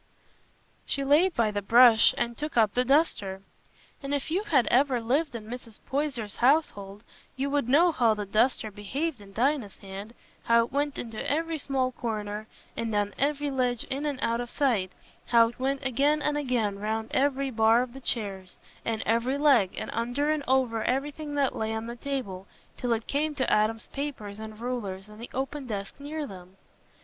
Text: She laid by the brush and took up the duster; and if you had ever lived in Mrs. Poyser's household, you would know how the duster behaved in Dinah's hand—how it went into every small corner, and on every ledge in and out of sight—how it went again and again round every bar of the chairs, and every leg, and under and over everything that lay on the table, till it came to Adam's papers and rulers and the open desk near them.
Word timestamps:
She 0.87 1.03
laid 1.03 1.35
by 1.35 1.51
the 1.51 1.61
brush 1.61 2.15
and 2.17 2.35
took 2.35 2.57
up 2.57 2.73
the 2.73 2.83
duster; 2.83 3.43
and 4.01 4.15
if 4.15 4.31
you 4.31 4.41
had 4.45 4.65
ever 4.71 4.99
lived 4.99 5.35
in 5.35 5.45
Mrs. 5.47 5.77
Poyser's 5.85 6.37
household, 6.37 7.03
you 7.35 7.51
would 7.51 7.69
know 7.69 7.91
how 7.91 8.15
the 8.15 8.25
duster 8.25 8.71
behaved 8.71 9.21
in 9.21 9.31
Dinah's 9.31 9.77
hand—how 9.77 10.59
it 10.65 10.71
went 10.71 10.97
into 10.97 11.23
every 11.31 11.59
small 11.59 11.91
corner, 11.91 12.47
and 12.75 12.95
on 12.95 13.13
every 13.19 13.51
ledge 13.51 13.83
in 13.91 14.07
and 14.07 14.17
out 14.23 14.41
of 14.41 14.49
sight—how 14.49 15.49
it 15.49 15.59
went 15.59 15.85
again 15.85 16.19
and 16.23 16.35
again 16.35 16.79
round 16.79 17.11
every 17.11 17.51
bar 17.51 17.83
of 17.83 17.93
the 17.93 18.01
chairs, 18.01 18.57
and 18.83 19.03
every 19.05 19.37
leg, 19.37 19.75
and 19.77 19.91
under 19.93 20.31
and 20.31 20.43
over 20.47 20.83
everything 20.83 21.35
that 21.35 21.55
lay 21.55 21.75
on 21.75 21.85
the 21.85 21.95
table, 21.95 22.47
till 22.75 22.91
it 22.93 23.05
came 23.05 23.35
to 23.35 23.47
Adam's 23.53 23.85
papers 23.89 24.39
and 24.39 24.59
rulers 24.61 25.07
and 25.07 25.21
the 25.21 25.29
open 25.31 25.67
desk 25.67 25.99
near 25.99 26.25
them. 26.25 26.57